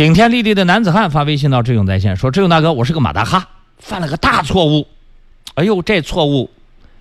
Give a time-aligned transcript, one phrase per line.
[0.00, 4.88] 顶天立地的男子汉发微信到志勇在线说：“志勇大哥，我是个马大哈，犯了个大错误。
[5.56, 6.48] 哎呦，这错误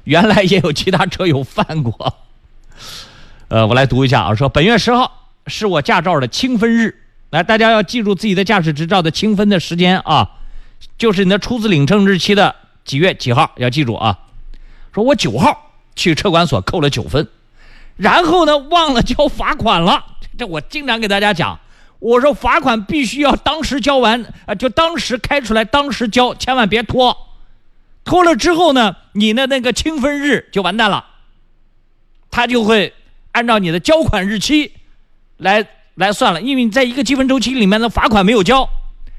[0.04, 2.18] 原来也有其他车友犯过。
[3.48, 6.94] 呃，我来读一下啊，说本月十号是我驾照的清分日，
[7.30, 10.32] 来，大家要记住自己的驾驶执照的清分的时间啊，
[10.98, 12.54] 就是你的初次领证日期的
[12.84, 14.20] 几月几号，要记住啊。
[14.94, 17.30] 说我九号去车管所扣了九分，
[17.96, 20.04] 然后呢忘了交罚款了，
[20.38, 21.58] 这我经常给大家讲。”
[22.00, 27.16] 我说罚款必须要当时交完啊，就当时开出来，当时交，千万别拖。
[28.06, 31.06] 拖了之后呢，你的那个清分日就完蛋了。
[32.32, 32.94] 他就会
[33.34, 34.72] 按照你的交款日期
[35.38, 38.70] 来来算了，因为你在一个积分周期里面的罚款没有交，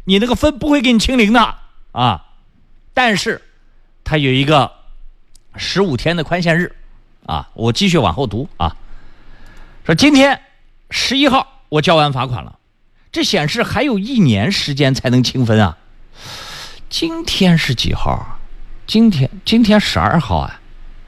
[0.05, 1.55] 你那个分不会给你清零的
[1.93, 2.25] 啊。
[2.95, 3.43] 但是，
[4.05, 4.73] 它有一个
[5.57, 6.75] 十五天的宽限日
[7.27, 7.51] 啊。
[7.55, 8.75] 我继续往后读啊，
[9.85, 10.41] 说今天
[10.89, 12.57] 十一号我交完罚款了。
[13.13, 15.77] 这显示还有一年时间才能清分啊！
[16.89, 18.39] 今天是几号？
[18.87, 20.61] 今天今天十二号啊！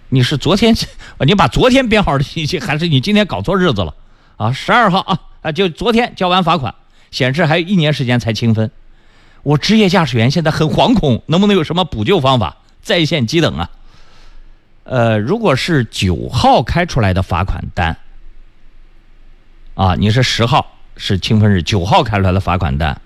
[0.08, 0.74] 你是昨天
[1.20, 3.94] 你把昨天编好的信息，还是你今天搞错日子了
[4.36, 4.52] 啊？
[4.52, 5.52] 十二号啊啊！
[5.52, 6.74] 就昨天交完罚款，
[7.12, 8.70] 显示还有一年时间才清分。
[9.44, 12.56] 我职业驾驶员现在很惶恐，能不能有什么补救方法？
[12.82, 13.70] 在线急等啊！
[14.84, 17.96] 呃，如果是九号开出来的罚款单
[19.74, 20.78] 啊，你是十号。
[20.96, 23.00] 是清分日，九号开出来的罚款单，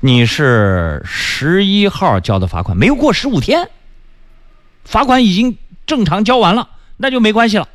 [0.00, 3.68] 你是十一号交的罚款，没有过十五天，
[4.84, 7.68] 罚款已经正常交完了，那就没关系了。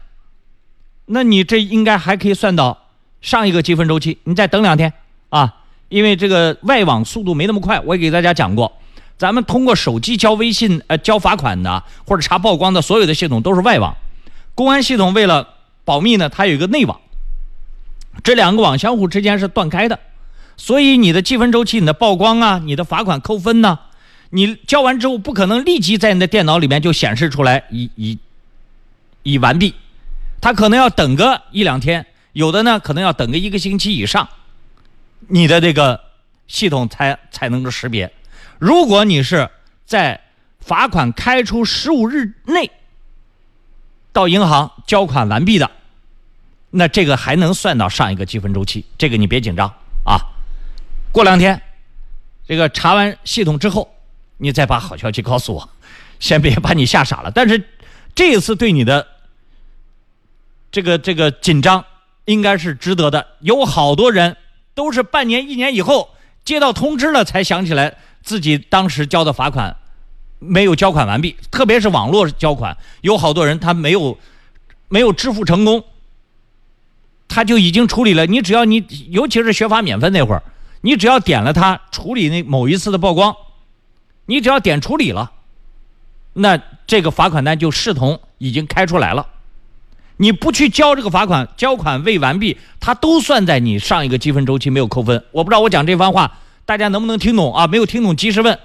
[1.06, 2.86] 那你这应该还可以算到
[3.22, 4.94] 上一个积分周期，你再等两天
[5.30, 5.56] 啊，
[5.90, 7.80] 因为这个外网速度没那么快。
[7.82, 8.72] 我也给大家讲过，
[9.18, 13.96] 咱们通过手机交微信呃交罚款的或者查曝光的所有的系统都是外网，
[14.54, 15.48] 公安系统为了
[15.86, 17.00] 保密呢，它有一个内网。
[18.28, 19.98] 这两个网相互之间是断开的，
[20.58, 23.80] 所以你的积分周期、你的曝光啊、你的罚款扣分呢，
[24.32, 28.20] 你交完之后不可能立即在你的电脑里面就显示出来已已
[29.24, 29.74] 已完毕，
[30.42, 34.28] 他可能要等个一两天，有的呢可能要等个一个星期以上，
[35.30, 36.02] 你的这个
[36.50, 38.12] 系统才才能够识别。
[38.60, 39.50] 如果你是
[39.86, 40.20] 在
[40.60, 42.70] 罚款开出十五日内
[44.12, 45.72] 到银行交款完毕的。
[46.70, 49.68] 那这个还能算到上一个积分周期，这个你别紧张
[50.04, 50.20] 啊。
[51.12, 51.62] 过两天，
[52.46, 53.90] 这个查完系统之后，
[54.38, 55.70] 你再把好消息告诉我，
[56.20, 57.32] 先别把你吓傻了。
[57.32, 57.64] 但是
[58.14, 59.08] 这一次对你的
[60.70, 61.84] 这个这个紧张
[62.26, 63.26] 应该是值得的。
[63.40, 64.36] 有好多人
[64.76, 66.10] 都是半年、一年以后
[66.44, 69.76] 接到通知了才想起来自己当时交的罚款
[70.40, 74.20] 没有交款完毕，特别是网络交款，有好多人他没有
[74.90, 75.84] 没有支付成功。
[77.38, 80.42] 他就已经处理了，你只要你，尤其是学法免分那会儿，
[80.82, 83.36] 你只要点了他处理那某一次的曝光，
[84.26, 85.32] 你只要点处理了，
[86.34, 89.28] 那这个罚款单就视同已经开出来了。
[90.16, 95.24] 你不去交这个罚款，交款未完毕，它都算在你上一个积分周期没有扣分。
[95.32, 97.68] 我不知道我讲这番话大家能不能听懂啊？
[97.68, 98.58] 没有听懂及时问，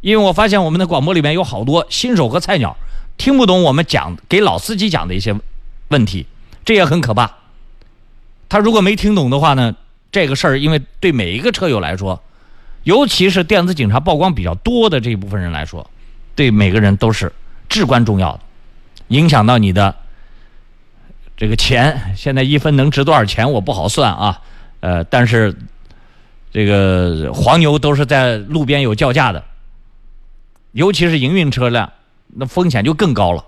[0.00, 2.74] 因为我发现我们的广播里面有好多新手和菜鸟
[3.18, 5.38] 听不懂我们讲给老司机讲的一些
[5.88, 6.24] 问题，
[6.64, 7.34] 这也很可怕。
[8.48, 9.76] 他如果没听懂的话呢？
[10.10, 12.18] 这个事儿，因为对每一个车友来说，
[12.84, 15.88] 尤其是电子警察曝光比较多的这一部分人来说，
[16.34, 17.30] 对每个人都是
[17.68, 18.40] 至关重要的，
[19.08, 19.94] 影响到你的
[21.36, 22.14] 这个钱。
[22.16, 23.52] 现在一分能值多少钱？
[23.52, 24.40] 我不好算啊。
[24.80, 25.54] 呃，但是
[26.50, 29.44] 这个黄牛都是在路边有叫价的，
[30.72, 31.92] 尤其是营运车辆，
[32.28, 33.44] 那风险就更高了。